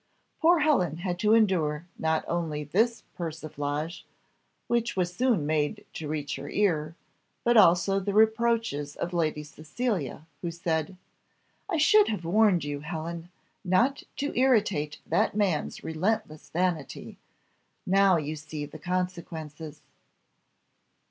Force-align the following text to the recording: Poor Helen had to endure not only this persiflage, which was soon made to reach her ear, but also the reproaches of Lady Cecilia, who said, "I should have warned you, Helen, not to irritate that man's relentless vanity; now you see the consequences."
Poor 0.41 0.61
Helen 0.61 0.97
had 0.97 1.19
to 1.19 1.35
endure 1.35 1.85
not 1.95 2.25
only 2.27 2.63
this 2.63 3.03
persiflage, 3.15 4.03
which 4.65 4.95
was 4.97 5.13
soon 5.15 5.45
made 5.45 5.85
to 5.93 6.07
reach 6.07 6.37
her 6.37 6.49
ear, 6.49 6.95
but 7.43 7.55
also 7.55 7.99
the 7.99 8.11
reproaches 8.11 8.95
of 8.95 9.13
Lady 9.13 9.43
Cecilia, 9.43 10.25
who 10.41 10.49
said, 10.49 10.97
"I 11.69 11.77
should 11.77 12.07
have 12.07 12.25
warned 12.25 12.63
you, 12.63 12.79
Helen, 12.79 13.29
not 13.63 14.01
to 14.17 14.35
irritate 14.35 14.97
that 15.05 15.35
man's 15.35 15.83
relentless 15.83 16.49
vanity; 16.49 17.19
now 17.85 18.17
you 18.17 18.35
see 18.35 18.65
the 18.65 18.79
consequences." 18.79 19.83